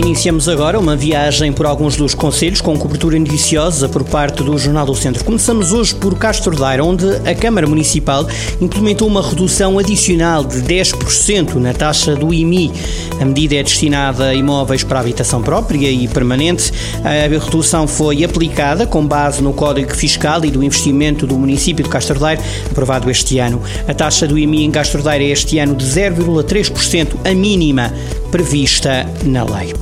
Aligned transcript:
Iniciamos 0.00 0.48
agora 0.48 0.78
uma 0.78 0.96
viagem 0.96 1.52
por 1.52 1.66
alguns 1.66 1.94
dos 1.94 2.14
conselhos 2.14 2.62
com 2.62 2.76
cobertura 2.78 3.18
noticiosa 3.18 3.86
por 3.86 4.02
parte 4.02 4.42
do 4.42 4.56
Jornal 4.56 4.86
do 4.86 4.94
Centro. 4.94 5.22
Começamos 5.22 5.74
hoje 5.74 5.94
por 5.94 6.16
Castro 6.16 6.56
Daire, 6.56 6.80
onde 6.80 7.04
a 7.28 7.34
Câmara 7.34 7.66
Municipal 7.66 8.26
implementou 8.62 9.06
uma 9.06 9.22
redução 9.22 9.78
adicional 9.78 10.42
de 10.42 10.62
10% 10.62 11.56
na 11.56 11.74
taxa 11.74 12.16
do 12.16 12.32
IMI. 12.32 12.72
A 13.20 13.26
medida 13.26 13.56
é 13.56 13.62
destinada 13.62 14.28
a 14.28 14.34
imóveis 14.34 14.82
para 14.82 15.00
habitação 15.00 15.42
própria 15.42 15.90
e 15.90 16.08
permanente. 16.08 16.72
A 17.04 17.28
redução 17.44 17.86
foi 17.86 18.24
aplicada 18.24 18.86
com 18.86 19.06
base 19.06 19.42
no 19.42 19.52
Código 19.52 19.94
Fiscal 19.94 20.42
e 20.46 20.50
do 20.50 20.64
Investimento 20.64 21.26
do 21.26 21.38
município 21.38 21.84
de 21.84 21.90
Castro 21.90 22.18
Daire, 22.18 22.42
aprovado 22.70 23.10
este 23.10 23.38
ano. 23.38 23.60
A 23.86 23.92
taxa 23.92 24.26
do 24.26 24.38
IMI 24.38 24.64
em 24.64 24.70
Castro 24.70 25.02
Daire 25.02 25.26
é 25.26 25.28
este 25.28 25.58
ano 25.58 25.74
de 25.74 25.84
0,3%, 25.84 27.16
a 27.22 27.34
mínima 27.34 27.92
prevista 28.30 29.06
na 29.24 29.44
lei 29.44 29.74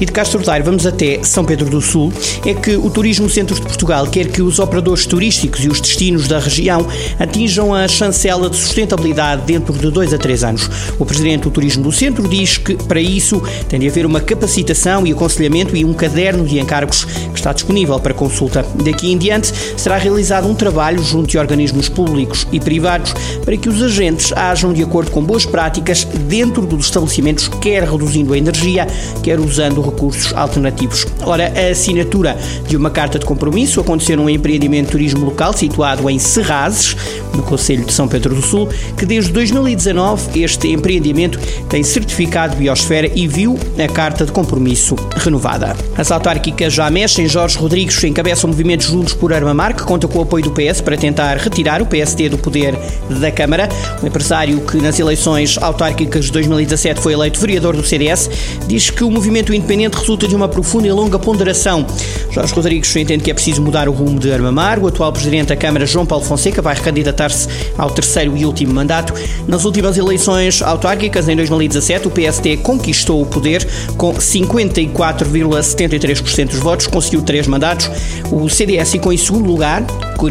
e 0.00 0.06
de 0.06 0.12
Castro 0.12 0.42
Daire 0.42 0.64
vamos 0.64 0.86
até 0.86 1.20
São 1.22 1.44
Pedro 1.44 1.68
do 1.68 1.80
Sul, 1.80 2.12
é 2.46 2.54
que 2.54 2.76
o 2.76 2.88
Turismo 2.88 3.28
Centro 3.28 3.54
de 3.54 3.62
Portugal 3.62 4.06
quer 4.06 4.28
que 4.28 4.40
os 4.40 4.58
operadores 4.58 5.06
turísticos 5.06 5.64
e 5.64 5.68
os 5.68 5.80
destinos 5.80 6.28
da 6.28 6.38
região 6.38 6.86
atinjam 7.18 7.74
a 7.74 7.88
chancela 7.88 8.48
de 8.48 8.56
sustentabilidade 8.56 9.42
dentro 9.42 9.72
de 9.72 9.90
dois 9.90 10.14
a 10.14 10.18
três 10.18 10.44
anos. 10.44 10.70
O 10.98 11.04
Presidente 11.04 11.42
do 11.42 11.50
Turismo 11.50 11.82
do 11.82 11.90
Centro 11.90 12.28
diz 12.28 12.58
que, 12.58 12.74
para 12.74 13.00
isso, 13.00 13.42
tem 13.68 13.80
de 13.80 13.88
haver 13.88 14.06
uma 14.06 14.20
capacitação 14.20 15.06
e 15.06 15.12
aconselhamento 15.12 15.76
e 15.76 15.84
um 15.84 15.92
caderno 15.92 16.46
de 16.46 16.60
encargos 16.60 17.04
que 17.04 17.38
está 17.38 17.52
disponível 17.52 17.98
para 17.98 18.14
consulta. 18.14 18.64
Daqui 18.84 19.10
em 19.10 19.18
diante, 19.18 19.52
será 19.76 19.96
realizado 19.96 20.46
um 20.46 20.54
trabalho 20.54 21.02
junto 21.02 21.28
de 21.28 21.38
organismos 21.38 21.88
públicos 21.88 22.46
e 22.52 22.60
privados 22.60 23.14
para 23.44 23.56
que 23.56 23.68
os 23.68 23.82
agentes 23.82 24.32
ajam 24.32 24.72
de 24.72 24.82
acordo 24.82 25.10
com 25.10 25.22
boas 25.22 25.44
práticas 25.44 26.04
dentro 26.04 26.64
dos 26.66 26.86
estabelecimentos, 26.86 27.48
quer 27.48 27.82
reduzindo 27.82 28.32
a 28.32 28.38
energia, 28.38 28.86
quer 29.22 29.40
usando 29.40 29.87
recursos 29.90 30.32
alternativos. 30.34 31.06
Ora, 31.24 31.52
a 31.54 31.70
assinatura 31.70 32.36
de 32.66 32.76
uma 32.76 32.90
carta 32.90 33.18
de 33.18 33.26
compromisso 33.26 33.80
aconteceu 33.80 34.16
num 34.16 34.28
empreendimento 34.28 34.86
de 34.86 34.92
turismo 34.92 35.24
local 35.24 35.52
situado 35.52 36.08
em 36.08 36.18
Serrazes, 36.18 36.96
no 37.34 37.42
Conselho 37.42 37.84
de 37.84 37.92
São 37.92 38.08
Pedro 38.08 38.34
do 38.34 38.42
Sul, 38.42 38.68
que 38.96 39.06
desde 39.06 39.32
2019 39.32 40.42
este 40.42 40.68
empreendimento 40.68 41.38
tem 41.68 41.82
certificado 41.82 42.56
biosfera 42.56 43.10
e 43.14 43.28
viu 43.28 43.58
a 43.78 43.92
carta 43.92 44.24
de 44.24 44.32
compromisso 44.32 44.96
renovada. 45.16 45.76
As 45.96 46.10
autárquicas 46.10 46.72
já 46.72 46.90
mexem. 46.90 47.28
Jorge 47.28 47.58
Rodrigues 47.58 48.02
encabeça 48.04 48.46
o 48.46 48.50
movimento 48.50 48.84
Juntos 48.84 49.14
por 49.14 49.32
Armamar, 49.32 49.74
que 49.74 49.82
conta 49.82 50.08
com 50.08 50.18
o 50.18 50.22
apoio 50.22 50.44
do 50.44 50.50
PS 50.50 50.80
para 50.80 50.96
tentar 50.96 51.36
retirar 51.36 51.82
o 51.82 51.86
PSD 51.86 52.28
do 52.28 52.38
poder 52.38 52.74
da 53.20 53.30
Câmara. 53.30 53.68
O 54.02 54.06
empresário 54.06 54.60
que 54.60 54.78
nas 54.78 54.98
eleições 54.98 55.58
autárquicas 55.60 56.26
de 56.26 56.32
2017 56.32 57.00
foi 57.00 57.12
eleito 57.12 57.38
vereador 57.40 57.76
do 57.76 57.84
CDS 57.84 58.30
diz 58.66 58.90
que 58.90 59.04
o 59.04 59.10
movimento 59.10 59.52
independente 59.52 59.77
independente 59.78 59.98
resulta 59.98 60.26
de 60.26 60.34
uma 60.34 60.48
profunda 60.48 60.88
e 60.88 60.92
longa 60.92 61.18
ponderação. 61.18 61.86
Jorge 62.30 62.52
Rodrigues 62.52 62.94
entende 62.96 63.24
que 63.24 63.30
é 63.30 63.34
preciso 63.34 63.62
mudar 63.62 63.88
o 63.88 63.92
rumo 63.92 64.18
de 64.18 64.30
Armamar. 64.32 64.78
O 64.78 64.88
atual 64.88 65.10
presidente 65.12 65.48
da 65.48 65.56
Câmara, 65.56 65.86
João 65.86 66.04
Paulo 66.04 66.22
Fonseca, 66.24 66.60
vai 66.60 66.74
recandidatar-se 66.74 67.48
ao 67.76 67.90
terceiro 67.90 68.36
e 68.36 68.44
último 68.44 68.74
mandato. 68.74 69.14
Nas 69.46 69.64
últimas 69.64 69.96
eleições 69.96 70.60
autárquicas, 70.62 71.28
em 71.28 71.36
2017, 71.36 72.08
o 72.08 72.10
PST 72.10 72.56
conquistou 72.58 73.22
o 73.22 73.26
poder 73.26 73.66
com 73.96 74.12
54,73% 74.14 76.48
dos 76.48 76.58
votos, 76.58 76.86
conseguiu 76.86 77.22
três 77.22 77.46
mandatos. 77.46 77.90
O 78.30 78.46
CDS 78.48 78.92
ficou 78.92 79.12
em 79.12 79.16
segundo 79.16 79.46
lugar, 79.46 79.84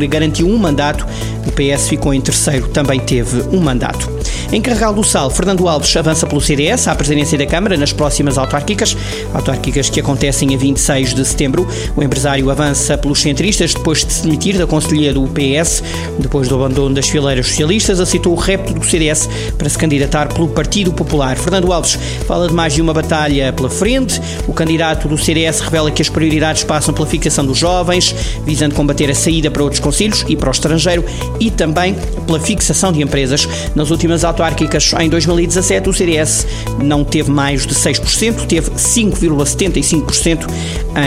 garantiu 0.10 0.48
um 0.48 0.58
mandato. 0.58 1.06
O 1.46 1.52
PS 1.52 1.88
ficou 1.88 2.14
em 2.14 2.22
terceiro, 2.22 2.68
também 2.68 3.00
teve 3.00 3.42
um 3.56 3.60
mandato. 3.60 4.17
Em 4.50 4.62
Carregal 4.62 4.94
do 4.94 5.04
Sal, 5.04 5.30
Fernando 5.30 5.68
Alves 5.68 5.94
avança 5.98 6.26
pelo 6.26 6.40
CDS 6.40 6.88
à 6.88 6.96
presidência 6.96 7.38
da 7.38 7.46
Câmara 7.46 7.76
nas 7.76 7.92
próximas 7.92 8.38
autárquicas, 8.38 8.96
autárquicas 9.34 9.90
que 9.90 10.00
acontecem 10.00 10.56
a 10.56 10.58
26 10.58 11.14
de 11.14 11.26
setembro. 11.26 11.68
O 11.98 12.02
empresário 12.02 12.50
avança 12.50 12.98
pelos 12.98 13.22
centristas 13.22 13.74
depois 13.74 14.06
de 14.06 14.14
se 14.14 14.24
demitir 14.24 14.58
da 14.58 14.66
conselhia 14.66 15.14
do 15.14 15.28
PS, 15.28 15.84
depois 16.18 16.48
do 16.48 16.56
abandono 16.56 16.96
das 16.96 17.10
fileiras 17.10 17.46
socialistas, 17.48 18.00
aceitou 18.00 18.32
o 18.32 18.38
repto 18.38 18.74
do 18.74 18.86
CDS 18.86 19.30
para 19.58 19.68
se 19.68 19.78
candidatar 19.78 20.34
pelo 20.34 20.48
Partido 20.48 20.94
Popular. 20.94 21.36
Fernando 21.36 21.74
Alves 21.74 22.00
fala 22.26 22.48
de 22.48 22.54
mais 22.54 22.74
de 22.74 22.82
uma 22.82 22.94
batalha 22.94 23.52
pela 23.52 23.70
frente. 23.70 24.22
O 24.48 24.54
candidato 24.54 25.10
do 25.10 25.18
CDS 25.18 25.60
revela 25.60 25.92
que 25.92 26.02
as 26.02 26.08
prioridades 26.08 26.64
passam 26.64 26.94
pela 26.94 27.06
fixação 27.06 27.46
dos 27.46 27.58
jovens, 27.58 28.16
visando 28.46 28.74
combater 28.74 29.12
a 29.12 29.16
saída 29.16 29.52
para 29.52 29.62
outros 29.62 29.82
conselhos 29.82 30.24
e 30.26 30.38
para 30.38 30.48
o 30.48 30.52
estrangeiro 30.54 31.04
e 31.38 31.52
também 31.52 31.98
pela 32.28 32.40
fixação 32.40 32.92
de 32.92 33.02
empresas. 33.02 33.48
Nas 33.74 33.90
últimas 33.90 34.24
autárquicas, 34.24 34.94
em 35.00 35.10
2017, 35.10 35.90
o 35.90 35.94
CDS 35.94 36.46
não 36.84 37.04
teve 37.04 37.32
mais 37.32 37.66
de 37.66 37.74
6%, 37.74 38.46
teve 38.46 38.70
5,75% 38.72 40.48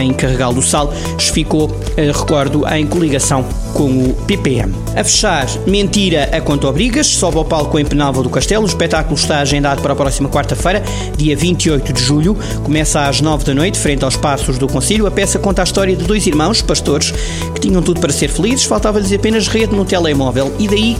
em 0.02 0.12
Carregal 0.12 0.52
do 0.52 0.62
Sal, 0.62 0.92
ficou, 1.18 1.70
eh, 1.96 2.10
recordo, 2.10 2.66
em 2.68 2.86
coligação 2.86 3.44
com 3.74 3.90
o 3.90 4.14
PPM. 4.26 4.74
A 4.96 5.04
fechar, 5.04 5.46
mentira 5.66 6.28
a 6.32 6.40
quanto 6.40 6.66
obrigas, 6.66 7.06
sobe 7.06 7.38
ao 7.38 7.44
palco 7.44 7.78
em 7.78 7.84
Penalva 7.84 8.22
do 8.22 8.30
Castelo. 8.30 8.64
O 8.64 8.66
espetáculo 8.66 9.14
está 9.14 9.40
agendado 9.40 9.80
para 9.82 9.92
a 9.92 9.96
próxima 9.96 10.28
quarta-feira, 10.28 10.82
dia 11.16 11.36
28 11.36 11.92
de 11.92 12.02
julho. 12.02 12.36
Começa 12.62 13.06
às 13.06 13.20
9 13.20 13.44
da 13.44 13.54
noite, 13.54 13.78
frente 13.78 14.04
aos 14.04 14.16
passos 14.16 14.58
do 14.58 14.66
Conselho. 14.66 15.06
A 15.06 15.10
peça 15.10 15.38
conta 15.38 15.62
a 15.62 15.64
história 15.64 15.94
de 15.94 16.04
dois 16.04 16.26
irmãos, 16.26 16.62
pastores, 16.62 17.12
que 17.54 17.60
tinham 17.60 17.82
tudo 17.82 18.00
para 18.00 18.12
ser 18.12 18.28
felizes, 18.28 18.64
faltava-lhes 18.64 19.12
apenas 19.12 19.48
rede 19.48 19.74
no 19.74 19.84
telemóvel. 19.84 20.52
E 20.58 20.68
daí 20.68 20.96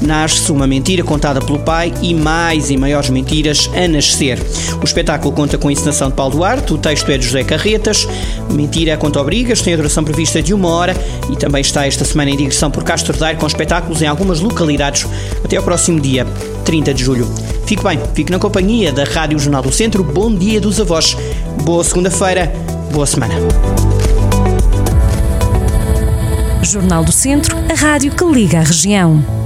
nasce 0.00 0.50
uma 0.52 0.66
mentira 0.66 1.02
contada 1.02 1.40
pelo 1.40 1.58
pai 1.58 1.92
e 2.02 2.14
mais 2.14 2.70
e 2.70 2.76
maiores 2.76 3.10
mentiras 3.10 3.70
a 3.74 3.88
nascer. 3.88 4.38
O 4.80 4.84
espetáculo 4.84 5.32
conta 5.32 5.56
com 5.56 5.68
a 5.68 5.72
encenação 5.72 6.08
de 6.08 6.14
Paulo 6.14 6.36
Duarte, 6.36 6.72
o 6.72 6.78
texto 6.78 7.10
é 7.10 7.18
de 7.18 7.24
José 7.24 7.44
Carretas, 7.44 8.06
Mentira 8.54 8.96
contra 8.96 9.20
obrigas, 9.20 9.60
tem 9.60 9.74
a 9.74 9.76
duração 9.76 10.04
prevista 10.04 10.40
de 10.40 10.54
uma 10.54 10.68
hora 10.68 10.94
e 11.30 11.36
também 11.36 11.60
está 11.60 11.86
esta 11.86 12.04
semana 12.14 12.30
em 12.30 12.36
digressão 12.36 12.70
por 12.70 12.84
Castro 12.84 13.16
Daire 13.18 13.40
com 13.40 13.46
espetáculos 13.46 14.00
em 14.00 14.06
algumas 14.06 14.38
localidades 14.38 15.04
até 15.44 15.56
ao 15.56 15.64
próximo 15.64 16.00
dia 16.00 16.24
30 16.64 16.94
de 16.94 17.02
julho. 17.02 17.28
Fique 17.66 17.82
bem, 17.82 17.98
fique 18.14 18.30
na 18.30 18.38
companhia 18.38 18.92
da 18.92 19.02
Rádio 19.02 19.36
Jornal 19.36 19.62
do 19.62 19.72
Centro. 19.72 20.04
Bom 20.04 20.32
dia 20.32 20.60
dos 20.60 20.80
avós. 20.80 21.16
Boa 21.64 21.82
segunda-feira, 21.82 22.52
boa 22.92 23.04
semana. 23.04 23.34
Jornal 26.62 27.04
do 27.04 27.10
Centro, 27.10 27.56
a 27.68 27.74
rádio 27.74 28.12
que 28.14 28.24
liga 28.24 28.60
a 28.60 28.62
região. 28.62 29.43